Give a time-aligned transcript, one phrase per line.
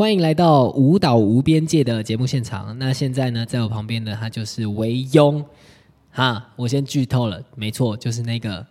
[0.00, 2.74] 欢迎来到舞蹈无边界的节目现场。
[2.78, 5.44] 那现在呢，在我旁边的他就是维庸，
[6.10, 8.66] 哈，我先剧透了，没错，就是那个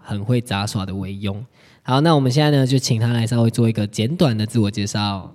[0.00, 1.44] 很会杂耍的维庸。
[1.82, 5.30] 好，那我们现在呢，就请他来稍微做一个简短的自我介绍。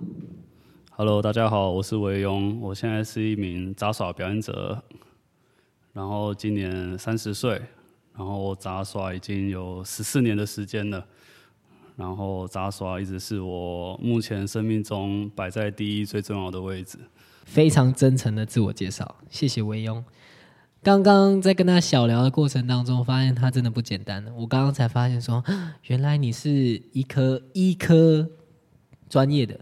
[0.96, 4.82] Hello，大家好，我是维庸，我现在是一名杂耍表演者，
[5.92, 7.52] 然后今年三十岁，
[8.16, 11.06] 然后杂耍已经有十四年的时间了，
[12.00, 16.98] 然后杂耍一直是我目前生命中摆在第一最重要的位置。
[17.44, 20.02] 非常真诚的自我介绍，谢谢维庸。
[20.82, 24.24] 刚刚在跟他小聊的过程当中，发现他真的不简单。
[24.34, 25.44] 我刚刚才发现说，
[25.88, 26.50] 原来你是
[26.92, 28.26] 一科医科
[29.10, 29.60] 专业的，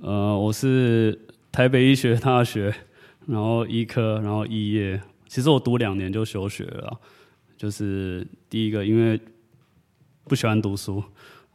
[0.00, 2.72] 呃，我是台北医学大学，
[3.26, 5.00] 然后医科，然后医业。
[5.26, 7.00] 其实我读两年就休学了，
[7.56, 9.20] 就是第一个因为
[10.24, 11.02] 不喜欢读书，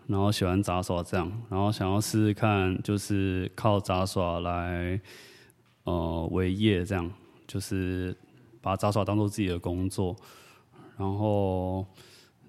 [0.08, 5.00] 然后喜欢杂耍这样，然后想要试试看，就是靠杂耍来
[5.84, 7.12] 呃为业这样，
[7.48, 8.16] 就是
[8.62, 10.16] 把杂耍当做自己的工作，
[10.98, 11.86] 然后。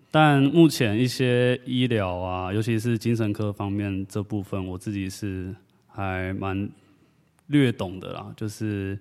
[0.09, 5.55] 但目前一些医疗啊，尤其是精神科方面这部分，我自己是
[5.89, 6.70] 还蛮
[7.48, 8.98] 略懂的啦，就是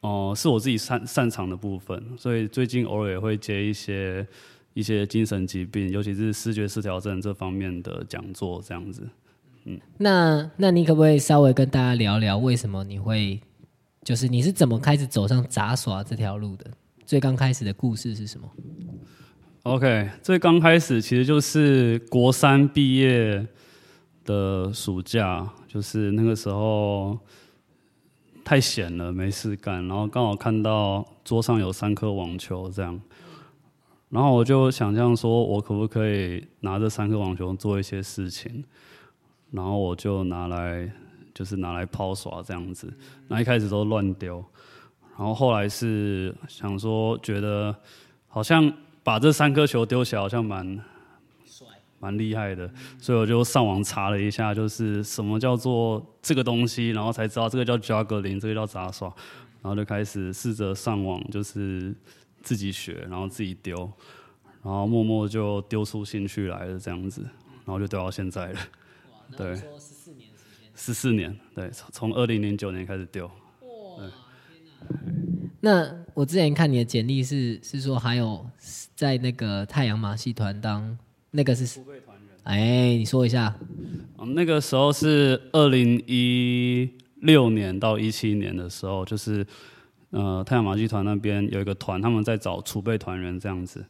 [0.00, 4.26] 哦、是我自己擅擅长的部分，所以最近偶尔也会接一些
[4.74, 9.08] 一些精神疾病，尤其是视觉失调症这方面的讲座，这样子。
[9.64, 13.40] 嗯那那你可不可以稍微跟大家聊聊，为什么你会，
[14.02, 16.70] 就是你是怎么开始走上杂耍这条路的？
[17.04, 18.50] 最刚开始的故事是什么
[19.64, 23.46] ？OK，最刚开始其实就是国三毕业
[24.24, 27.16] 的暑假，就是那个时候
[28.44, 33.00] 太闲了，没事干，然后刚好看到桌上有三颗网球这样，
[34.12, 38.62] 然后我就想象说，我可不可以拿这三颗网球做一些事情，
[39.50, 40.88] 然后我就拿来
[41.34, 42.92] 就是拿来抛耍这样子，
[43.26, 44.44] 那一开始都乱丢，
[45.18, 47.74] 然后后来是想说，觉得
[48.28, 48.72] 好像。
[49.04, 50.78] 把这三颗球丢起来好像蛮
[51.98, 52.70] 蛮厉害的，
[53.00, 59.12] 所以我就上网查了一下，就是什么叫做这个东西，然后才知道这个叫 juggling，这个叫杂耍，
[59.60, 61.92] 然后就开始试着上网，就是
[62.42, 63.90] 自己学，然后自己丢，
[64.62, 67.22] 然后默默就丢出兴趣来了，这样子，
[67.64, 68.58] 然后就丢到现在了。
[69.36, 69.54] 对，
[70.74, 73.26] 十四年，对，从二零零九年开始丢。
[73.26, 73.32] 哇
[75.60, 78.44] 那我之前看你的简历是是说还有
[78.96, 80.98] 在那个太阳马戏团当
[81.30, 81.80] 那个是
[82.42, 83.54] 哎，你说一下。
[84.18, 89.46] 嗯，那个时候是二零一六年到一七年的时候，就是
[90.12, 93.84] 呃太阳马戏团那边有一个团，他们在找储备团员这样子。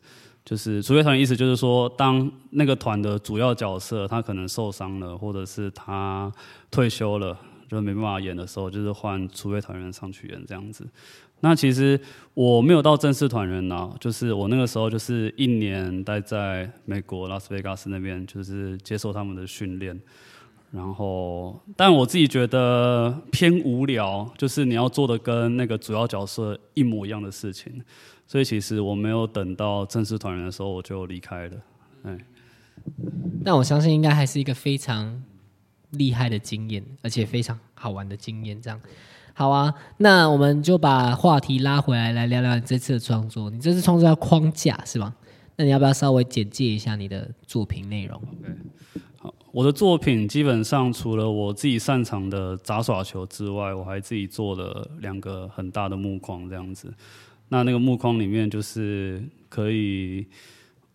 [0.45, 6.33] 就是储备团的意思就是说，当那个团的主要角色他可能受伤了，或者是他
[6.69, 7.39] 退休了，
[7.69, 10.85] 就没办法演的时候，就是换储备团员上去演这样子。
[11.45, 12.01] 那其实
[12.35, 19.97] 我没有到正式团员呐，就是我那个时候就是一年待在美国拉斯维加斯那边，就是接受他们的训练。
[20.75, 27.71] 然后，但我自己觉得偏无聊，就是你要做的跟那个主要角色一模一样的事情，
[28.27, 31.57] 所以其实我没有等到正式团员的时候我就离开了。
[32.05, 32.19] 哎，
[33.45, 35.23] 那我相信应该还是一个非常
[35.91, 38.59] 厉害的经验，而且非常好玩的经验。
[38.59, 38.81] 这样，
[39.35, 43.51] 好啊，那我们就把话题拉回来，来聊聊你这次的创作。
[43.51, 45.15] 你这次创作叫框架是吗？
[45.57, 48.19] 那你要不要稍微简介一下你的作品内容？
[49.53, 56.93] 我的作品基本上除了我自己擅长的杂耍球之外，我还自己做了两个很大的木框这样子。
[57.51, 60.27] 那那个木框里面就是可以，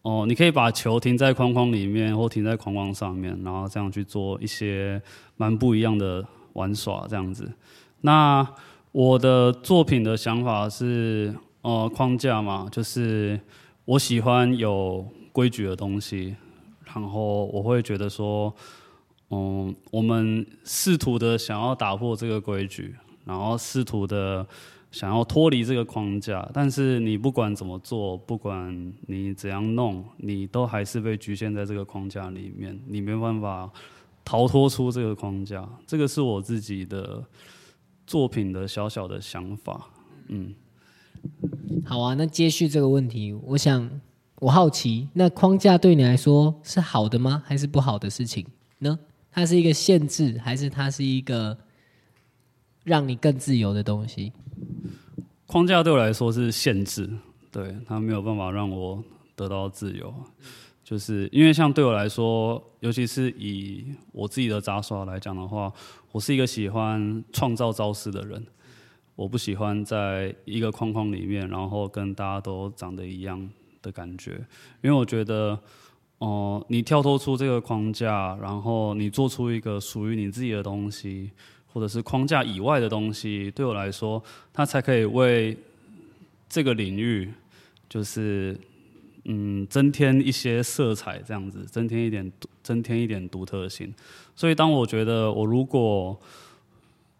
[0.01, 4.99] 哦，你可以把球停在框框里面，或停在框框上面，然后这样去做一些
[5.35, 7.47] 蛮不一样的玩耍这样子。
[8.01, 8.45] 那
[8.91, 11.31] 我的作品的想法是，
[11.61, 13.39] 呃，框架嘛，就是
[13.85, 16.35] 我喜欢有规矩的东西，
[16.93, 18.53] 然后我会觉得说，
[19.29, 22.95] 嗯，我们试图的想要打破这个规矩，
[23.25, 24.47] 然后试图的
[24.91, 33.69] 想要脱离这个框架，但是你不管怎么做，不管你怎样弄，你都还是被局限在这个框架里面，你没办法
[34.23, 35.67] 逃脱出这个框架。
[35.85, 37.23] 这个是我自己的
[38.05, 39.89] 作品的小小的想法，
[40.29, 40.55] 嗯。
[41.83, 43.89] 好啊，那接续这个问题，我想
[44.39, 47.41] 我好奇，那框架对你来说是好的吗？
[47.43, 48.45] 还是不好的事情
[48.79, 48.99] 呢？
[49.31, 51.57] 它是一个限制，还是它是一个
[52.83, 54.31] 让你更自由的东西？
[55.47, 57.09] 框架对我来说是限制，
[57.51, 59.03] 对它没有办法让我
[59.35, 60.13] 得到自由。
[60.83, 65.73] 就是因为像对我来说，尤其是以我自己的杂耍来讲的话，
[66.11, 68.45] 我是一个喜欢创造招式的人。
[69.15, 73.49] 我不喜欢在一个框框里面，然后跟大家都长得一样
[73.87, 74.33] 的感觉，
[74.81, 75.57] 因为我觉得，
[76.17, 81.31] 哦、你跳脱出这个框架，然后你做出一个属于你自己的东西，
[81.71, 85.57] 或者是框架以外的东西，对我来说，它才可以为
[86.49, 87.31] 这个领域，
[87.87, 88.59] 就是
[89.23, 92.31] 嗯，增添一些色彩，这样子，增添一点，
[92.61, 93.93] 增添一点独特性。
[94.35, 96.19] 所以，当我觉得我如果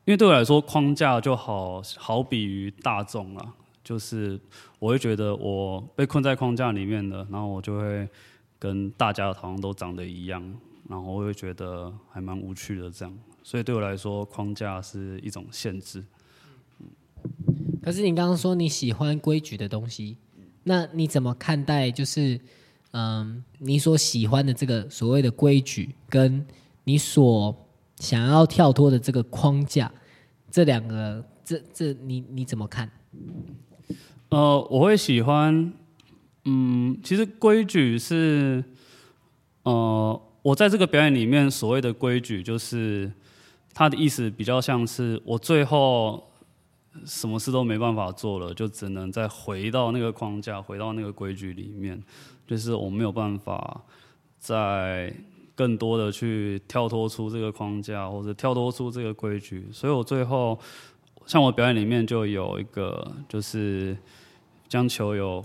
[0.05, 3.53] 因为对我来说，框架就好好比于大众了，
[3.87, 4.37] 就是
[4.79, 8.05] 我会觉得我被困在框架里面的，然后我就会
[8.59, 10.43] 跟大家好像都长得一样，
[10.89, 13.17] 然后我会觉得还蛮无趣的这样。
[13.43, 16.03] 所以对我来说，框架是一种限制。
[17.81, 20.17] 可是你刚刚说你喜欢规矩的东西，
[20.65, 22.37] 那你怎么看待就是
[22.91, 26.45] 嗯，你所喜欢的这个所谓的规矩，跟
[26.83, 27.55] 你所
[27.99, 29.89] 想要跳脱的这个框架，
[30.51, 32.91] 这两个，这这你你怎么看？
[34.29, 35.71] 呃，我会喜欢，
[36.43, 38.61] 嗯，其实规矩是，
[39.63, 43.09] 呃，我在这个表演里面所谓的规矩，就是
[43.73, 46.21] 它的意思比较像是我最后
[47.05, 52.03] 什么事都没办法做了，就只能再回到那个框架，回到那个规矩里面，
[52.45, 53.81] 就是我没有办法
[54.37, 55.13] 再
[55.55, 60.59] 更多的去跳脱出这个框架，或者跳脱出这个规矩，所以我最后。
[61.27, 63.95] 像我表演里面就有一个，就是
[64.69, 65.43] 将球有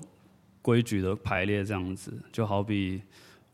[0.63, 3.03] 规矩的排列这样子，就好比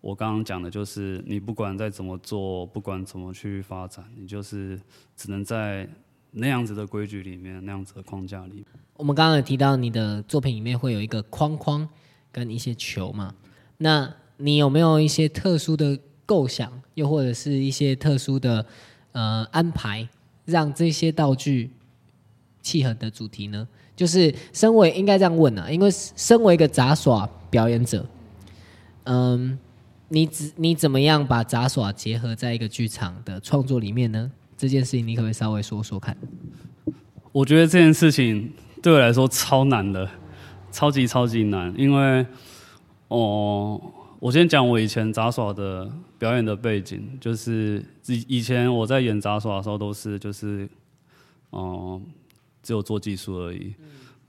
[0.02, 4.78] 我刚刚讲的，就是你不管再怎么做，不管怎么去发展，你就是
[5.16, 5.88] 只能在
[6.32, 8.62] 那样子的规矩里面，那样子的框架里。
[8.98, 11.88] 我们刚刚有提到你的作品里面会有一个框框
[12.30, 13.34] 跟一些球嘛，
[13.78, 18.66] 那你有没有一些特殊的构想，又或者是一些特殊的
[19.12, 20.06] 呃安排，
[20.44, 21.70] 让这些道具？
[22.62, 23.66] 契合的主题呢？
[23.96, 28.06] 就是身为应该这样问啊，因为身为一个杂耍表演者，
[29.04, 29.58] 嗯，
[30.08, 34.30] 你只你怎么样把杂耍结合在一个剧场的创作里面呢？
[34.56, 36.16] 这件事情你可不可以稍微说说看？
[37.32, 40.08] 我觉得这件事情对我来说超难的，
[40.70, 42.24] 超级超级难，因为
[43.08, 43.80] 哦，
[44.20, 45.90] 我先讲我以前杂耍的
[46.20, 50.68] 表演的背景，就是以以前我在演杂耍的时候都是就是
[51.50, 52.00] 哦。
[52.68, 53.72] 只有做技术而已，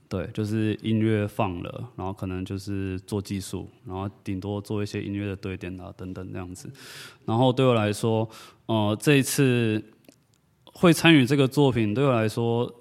[0.08, 6.72] 对，就是音乐放了，然后可能就是做技术，然后顶多做一些音乐的对点啊等等这样子。
[7.26, 8.26] 然后对我来说，
[8.64, 9.84] 呃，这一次
[10.64, 12.74] 会参与这个作品，对我来说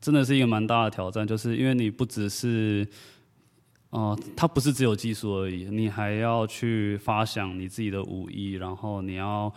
[0.00, 2.86] 真的是一个蛮大的挑战，就是因为你不只是，
[3.90, 9.52] 呃，它不是只有技术而已，你还要去发想你自己的武艺，然后你要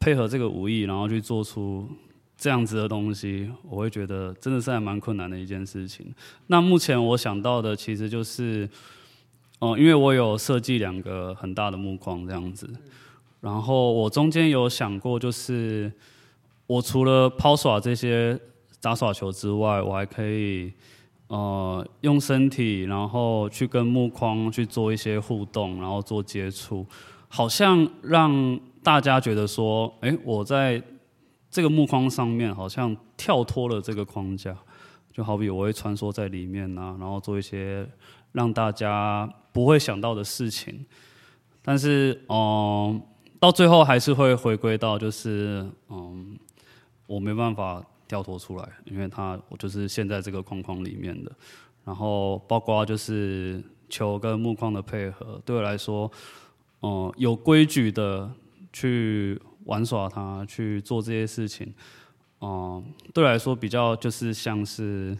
[0.00, 1.86] 配合这个武艺，然后去做出。
[2.36, 6.12] 这样子的东西，我会觉得真的是还蛮困难的一件事情。
[6.48, 8.68] 那目前我想到的其实就是，
[9.60, 12.68] 哦，因为我有设计两个很大的木框这样子，
[13.40, 15.90] 然后我中间有想过，就是
[16.66, 18.38] 我除了抛耍这些
[18.80, 20.72] 杂耍球之外，我还可以
[21.28, 26.84] 呃用身体，然后去跟木框去做一些互动，然后做接触，
[27.28, 30.82] 好像让大家觉得说，哎，我在。
[31.54, 34.52] 这个木框上面好像跳脱了这个框架，
[35.12, 37.88] 就好比我会穿梭在里面啊，然后做一些
[38.32, 40.84] 让大家不会想到的事情。
[41.62, 43.00] 但是，嗯，
[43.38, 46.36] 到最后还是会回归到，就是嗯，
[47.06, 51.30] 我没办法跳脱出来，因为它我就是现在这个框框里面的。
[51.84, 56.10] 然后，包括就是球跟木框的配合，对我来说，
[56.82, 58.28] 嗯，有规矩的
[58.72, 59.40] 去。
[59.64, 61.72] 玩耍它去做这些事情，
[62.40, 65.16] 嗯，对来说比较就是像是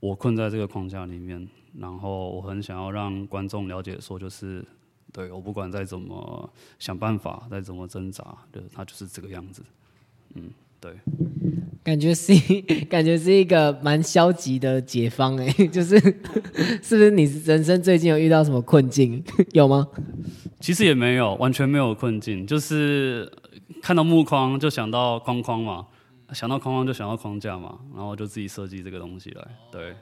[0.00, 4.64] 我困在这个框架里面，然后我很想要让观众了解，说就是
[5.12, 8.22] 对我不管再怎么想办法，再怎么挣扎，
[8.52, 9.62] 就它就是这个样子，
[10.34, 10.92] 嗯，对。
[11.82, 12.34] 感觉是
[12.90, 15.98] 感觉是一个蛮消极的解方哎， 就是
[16.82, 19.88] 是不是你人生最近有遇到什么困境 有吗？
[20.60, 23.32] 其实也没有，完全没有困境，就是。
[23.82, 25.86] 看到木框就想到框框嘛，
[26.32, 29.48] 想到框框就想到框架嘛，然后就自己设计这个东西来。
[29.70, 29.94] 对。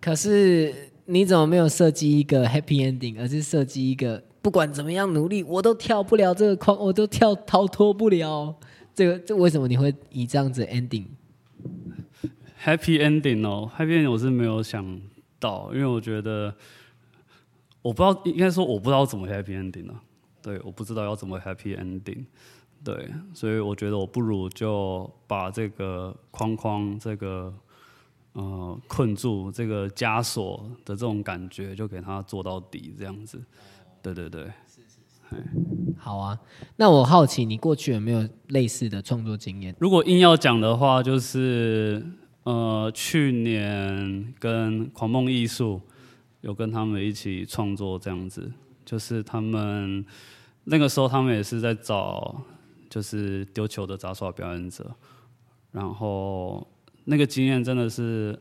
[0.00, 8.54] 可是你怎么没有设计一个 happy ending，而是设计一个不管怎么样努力我都跳不了这个框，我都跳逃脱不了
[8.94, 9.18] 这个？
[9.18, 15.00] 这为什么你会以这样子 ending？happy ending 哦，happy ending 我是没有想
[15.38, 16.54] 到，因为我觉得
[17.82, 20.02] 我不知道，应该说我不知道怎么 happy ending 了。
[20.42, 22.24] 对，我不知道要怎么 happy ending。
[22.82, 27.52] 对，所以我觉得我不如就把这个框框、这个
[28.32, 33.42] 呃困住、这个枷锁的这种感觉，就给它做到底，这样子。
[34.02, 34.50] 对对对。
[35.96, 36.36] 好啊，
[36.74, 39.72] 那我好奇你过去有没有类似的创作经验？
[39.78, 42.04] 如果硬要讲的话，就是
[42.42, 45.80] 呃，去年跟狂梦艺术
[46.40, 48.50] 有跟他们一起创作这样子，
[48.90, 50.04] 就是他们
[50.64, 52.42] 那个时候他们也是在找
[52.88, 54.90] 就是丢球的杂耍表演者，
[55.70, 56.66] 然后
[57.04, 58.36] 那个经验真的是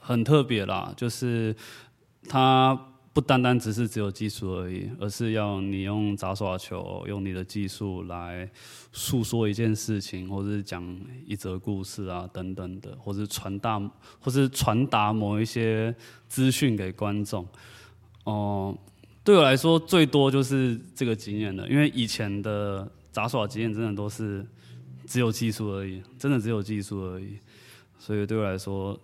[0.00, 1.54] 很特别啦，就是
[2.26, 2.78] 他。
[3.16, 8.46] 不单单只是只有技术而已，而是要你用杂耍球，用你的技术来
[8.92, 10.84] 诉说一件事情，或者是讲
[11.24, 13.80] 一则故事啊，等等的，或是传达，
[14.20, 15.96] 或是传达某一些
[16.28, 17.48] 资讯给观众。
[18.24, 18.76] 哦，
[19.26, 24.46] 对我来说，最多就是这个经验了，因为以前的杂耍经验真的都是
[25.06, 27.36] 只有技术而已，真的只有技术而已，
[27.98, 28.98] 所以对我来说，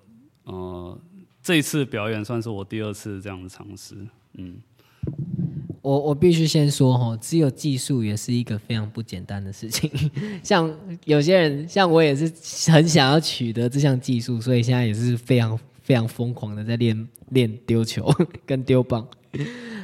[0.44, 0.98] 呃。
[1.44, 3.96] 这一次表演算是我第二次这样的尝试，
[4.34, 4.54] 嗯，
[5.80, 9.90] 我我必须先说哈，只有技术也是一个非常不简单的事情。
[10.44, 10.72] 像
[11.04, 12.32] 有些人，像我也是
[12.70, 18.08] 很想要取得这项技术，所以现在也是非常非常疯狂的在练练丢球
[18.46, 19.04] 跟丢棒。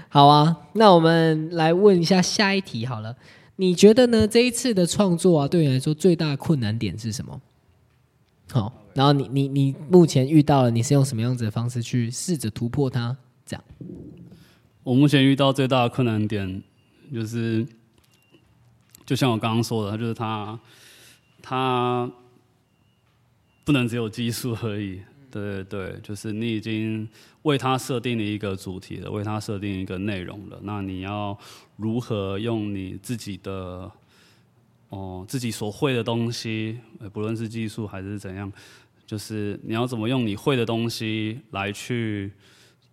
[0.08, 3.16] 好啊，那我们来问一下下一题好了，
[3.56, 4.26] 你觉得呢？
[4.26, 7.40] 这一次的创作啊，对你来说最大的困难点是什么？
[8.50, 8.72] 好。
[8.94, 13.16] 然后你你你目前遇到了，你是用什么样子的方式去试着突破它？
[13.46, 13.64] 这样，
[14.82, 16.60] 我目前遇到最大的困难点
[17.14, 17.64] 就是，
[19.06, 20.58] 就像我刚刚说的，就是他
[21.40, 22.10] 他
[23.64, 25.00] 不能只有技术而已。
[25.30, 27.08] 对对对，就是你已经
[27.42, 30.58] 为他设定了一个主题了，为他设定一个内容了。
[30.62, 31.38] 那你要
[31.76, 33.90] 如何用你自己的
[34.88, 36.78] 哦自己所会的东西，
[37.12, 38.52] 不论是技术还是怎样？
[39.06, 42.30] 就是你要怎么用你会的东西来去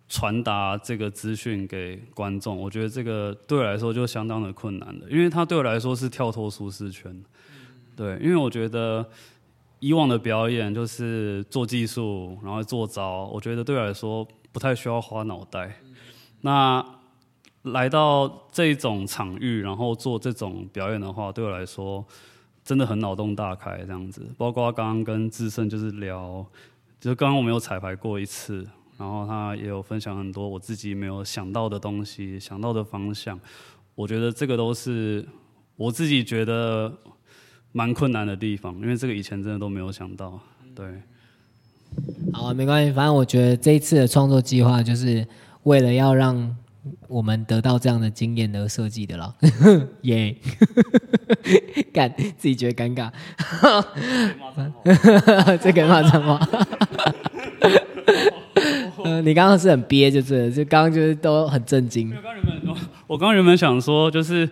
[0.08, 2.56] 传达这个资讯给观众？
[2.56, 7.22] 我觉得这个对我来说就相当的困难的，因为它对我来说是跳脱舒适圈。
[7.94, 9.06] 对，因为我觉得
[9.78, 15.76] 以往的表演就是做技术，然后做招，我觉得对我来说不太需要花脑袋。
[16.40, 16.84] 那
[17.62, 22.04] 来到这种场域，然后做这种表演的话，对我来说。
[22.64, 26.44] 真的很脑洞大开这样子，包括刚刚跟志胜就是聊，
[26.98, 28.66] 就是刚刚我们有彩排过一次，
[28.98, 33.38] 然后他也有分享很多我自己没有想到的东西，想到的方向。
[33.94, 35.24] 我觉得这个都是
[35.76, 36.92] 我自己觉得
[37.76, 40.40] 蛮困难的地方，因为这个以前真的都没有想到。
[40.74, 40.86] 对，
[42.32, 45.26] 好，没关系，反正我觉得这一次的创作计划就是
[45.64, 46.56] 为了要让。
[47.08, 49.34] 我们得到这样的经验而设计的啦，
[50.02, 50.36] 耶！
[51.92, 53.10] 干自己觉得尴尬，
[55.58, 56.48] 这个骂脏话。
[59.04, 62.14] 嗯，你刚刚是很憋，就是就刚刚就是都很震惊。
[63.08, 64.48] 我刚原本想说，就是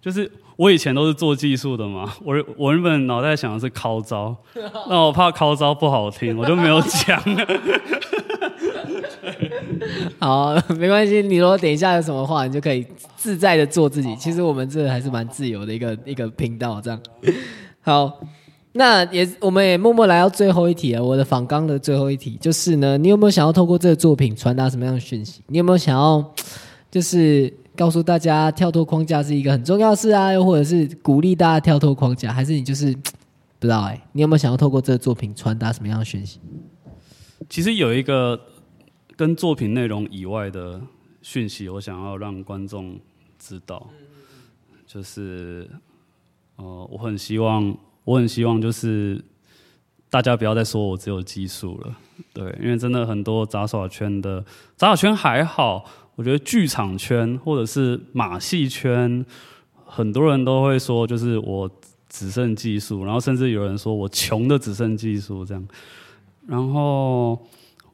[0.00, 4.36] 就是我以前都是做技术的嘛，我我原本脑袋想的是考招，
[4.88, 7.22] 那我怕考招不好听，我就没有讲。
[10.18, 11.20] 好，没关系。
[11.22, 14.14] 你如果等一下有什么话，你就可以自在的做自己。
[14.16, 17.00] 其实我们这还是蛮自由的一个一个频道，这样。
[17.82, 18.20] 好，
[18.72, 21.02] 那也我们也默默来到最后一题了。
[21.02, 25.40] 我的访纲的最后一题就是呢，你有没有想要透过这个作品传达什么样的讯息？
[25.48, 26.24] 你有没有想要
[26.90, 30.32] 就是告诉大家跳脱框架是一个很重要的事啊？
[30.32, 32.32] 又或者是鼓励大家跳脱框架？
[32.32, 32.92] 还是你就是
[33.58, 34.00] 不知道哎？
[34.12, 36.40] 你有没有想要透过这个作品传达什么样的讯息？
[37.48, 38.40] 其实有一个。
[39.14, 40.80] 跟作品内容以外的
[41.20, 42.98] 讯息，我想要让观众
[43.38, 43.86] 知道，
[44.86, 45.70] 就是，
[46.56, 49.22] 呃，我很希望，我很希望，就是
[50.12, 51.96] 大家不要再说我只有技术了，
[52.34, 54.44] 对，因为真的很多杂耍圈的
[54.76, 55.82] 杂耍圈还好，
[56.14, 59.24] 我觉得剧场圈或者是马戏圈，
[59.86, 61.70] 很多人都会说，就是我
[62.10, 65.66] 只剩技术，然后甚至有人说我穷的只剩技术这样，
[66.46, 67.40] 然后。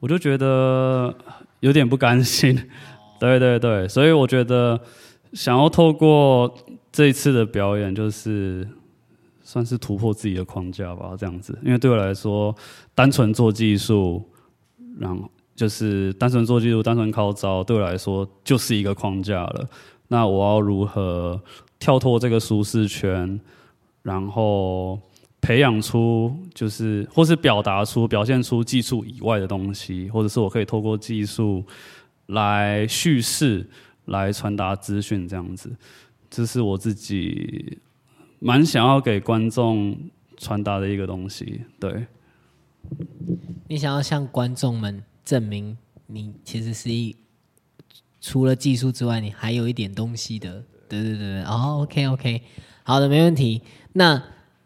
[0.01, 1.13] 我就觉得
[1.59, 2.57] 有点不甘心，
[3.19, 4.79] 对对对，所以我觉得
[5.33, 6.49] 想要透过
[6.89, 8.65] 这一次的表演，就是
[9.49, 11.57] 算是突破自己的框架吧，这样子。
[11.63, 12.55] 因为对我来说，
[12.93, 14.23] 单纯做技术，
[14.99, 19.67] 然后就是单纯做技术、单纯靠招，对我来说就是一个框架了。
[20.09, 21.41] 那我要如何
[21.79, 23.39] 跳脱这个舒适圈，
[24.03, 24.99] 然后？
[25.41, 31.63] 培养出就是，或是表达出、表现出技术以外的东西，或者是我可以透过技术
[32.25, 33.65] 来叙事、
[34.07, 35.71] 来传达资讯，这样子，
[36.29, 37.77] 这是我自己
[38.39, 39.97] 蛮想要给观众
[40.37, 41.61] 传达的一个东西。
[41.79, 42.07] 对，
[43.67, 45.77] 你想要向观众们证明，
[46.07, 47.15] 你其实是一
[48.21, 50.63] 除了技术之外，你还有一点东西的。
[50.87, 52.41] 对对对对，哦，OK OK，
[52.83, 53.61] 好的，没问题。
[53.93, 54.23] 那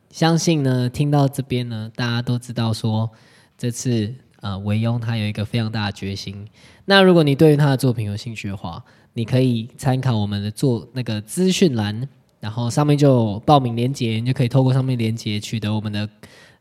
[0.09, 3.11] 相信呢，听到这边呢，大家都知道说，
[3.57, 6.47] 这次呃，韦庸他有一个非常大的决心。
[6.85, 8.81] 那如果你对于他的作品有兴趣的话，
[9.13, 12.07] 你可以参考我们的做那个资讯栏，
[12.43, 16.09] 然后上面就报名链接，你就可以透过上面链接取得我们的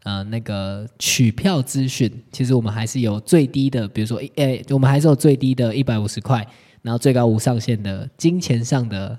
[0.05, 2.09] 呃那个取票资讯。
[2.31, 6.47] 其实我们还是有最低的，比如说诶、我们还是有最低的一百五十块，
[6.83, 9.19] 然后最高无上限的金钱上的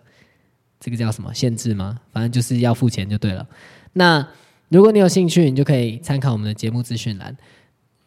[0.79, 2.00] 这个叫什么限制吗？
[2.13, 3.46] 反正就是要付钱就对了。
[3.91, 4.25] 那
[4.70, 7.36] 如果你有兴趣，你就可以参考我们的节目资讯栏。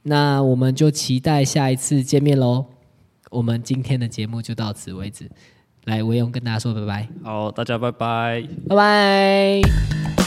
[0.05, 2.65] 那我们就期待下一次见面喽。
[3.31, 5.31] 我们今天的节目就到此为止。
[5.87, 8.43] 来，维勇跟大家说拜拜，好，大家拜拜。
[8.69, 10.26] 拜拜。